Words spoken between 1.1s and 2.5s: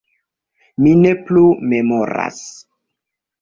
plu memoras.